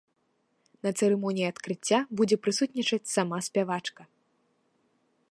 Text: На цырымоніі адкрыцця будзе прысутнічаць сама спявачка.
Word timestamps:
На 0.85 0.91
цырымоніі 1.01 1.43
адкрыцця 1.53 1.99
будзе 2.21 2.35
прысутнічаць 2.45 3.11
сама 3.15 3.37
спявачка. 3.49 4.01